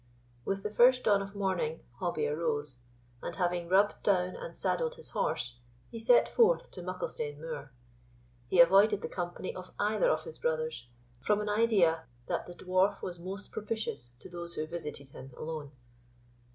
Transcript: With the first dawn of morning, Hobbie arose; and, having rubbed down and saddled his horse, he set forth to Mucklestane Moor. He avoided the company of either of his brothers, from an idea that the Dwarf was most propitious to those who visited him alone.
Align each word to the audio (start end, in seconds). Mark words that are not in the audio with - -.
With 0.45 0.63
the 0.63 0.71
first 0.71 1.03
dawn 1.03 1.21
of 1.21 1.35
morning, 1.35 1.81
Hobbie 1.99 2.25
arose; 2.27 2.79
and, 3.21 3.35
having 3.35 3.69
rubbed 3.69 4.01
down 4.01 4.35
and 4.35 4.55
saddled 4.55 4.95
his 4.95 5.11
horse, 5.11 5.59
he 5.91 5.99
set 5.99 6.27
forth 6.27 6.71
to 6.71 6.81
Mucklestane 6.81 7.39
Moor. 7.39 7.71
He 8.47 8.59
avoided 8.59 9.03
the 9.03 9.07
company 9.07 9.55
of 9.55 9.75
either 9.77 10.09
of 10.09 10.23
his 10.23 10.39
brothers, 10.39 10.87
from 11.19 11.39
an 11.39 11.49
idea 11.49 12.05
that 12.25 12.47
the 12.47 12.55
Dwarf 12.55 13.03
was 13.03 13.19
most 13.19 13.51
propitious 13.51 14.13
to 14.21 14.27
those 14.27 14.55
who 14.55 14.65
visited 14.65 15.09
him 15.09 15.33
alone. 15.37 15.69